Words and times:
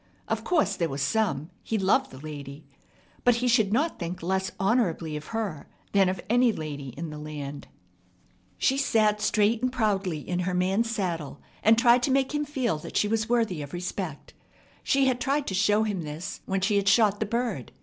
Of 0.27 0.43
course, 0.43 0.77
there 0.77 0.89
was 0.89 1.03
some; 1.03 1.51
he 1.61 1.77
loved 1.77 2.09
the 2.09 2.17
lady, 2.17 2.65
but 3.23 3.35
he 3.35 3.47
should 3.47 3.71
not 3.71 3.99
think 3.99 4.23
less 4.23 4.51
honorably 4.59 5.15
of 5.15 5.25
her 5.27 5.67
than 5.91 6.09
of 6.09 6.19
any 6.27 6.51
lady 6.51 6.89
in 6.97 7.11
the 7.11 7.19
land. 7.19 7.67
She 8.57 8.79
sat 8.79 9.21
straight 9.21 9.61
and 9.61 9.71
proudly 9.71 10.27
in 10.27 10.39
her 10.39 10.55
man's 10.55 10.89
saddle, 10.89 11.39
and 11.61 11.77
tried 11.77 12.01
to 12.01 12.09
make 12.09 12.33
him 12.33 12.45
feel 12.45 12.79
that 12.79 12.97
she 12.97 13.07
was 13.07 13.29
worthy 13.29 13.61
of 13.61 13.73
respect. 13.73 14.33
She 14.81 15.05
had 15.05 15.21
tried 15.21 15.45
to 15.45 15.53
show 15.53 15.83
him 15.83 16.01
this 16.01 16.41
when 16.47 16.61
she 16.61 16.77
had 16.77 16.87
shot 16.89 17.19
the 17.19 17.27
bird. 17.27 17.71